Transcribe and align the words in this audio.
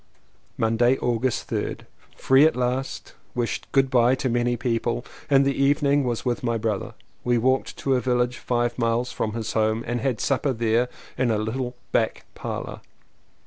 Monday, 0.57 0.97
August 0.97 1.47
3rd. 1.51 1.81
Free 2.17 2.43
at 2.47 2.55
last! 2.55 3.13
Wished 3.35 3.71
"Good 3.71 3.91
bye" 3.91 4.15
to 4.15 4.29
many 4.29 4.57
people. 4.57 5.05
In 5.29 5.43
the 5.43 5.53
evening 5.53 6.03
was 6.05 6.25
with 6.25 6.41
my 6.41 6.57
brother. 6.57 6.95
We 7.23 7.37
walked 7.37 7.77
to 7.77 7.93
a 7.93 8.01
village 8.01 8.39
five 8.39 8.79
miles 8.79 9.11
from 9.11 9.33
his 9.33 9.53
home 9.53 9.83
and 9.85 10.01
had 10.01 10.19
supper 10.19 10.53
there 10.53 10.89
in 11.19 11.29
a 11.29 11.37
little 11.37 11.75
back 11.91 12.25
parlour. 12.33 12.81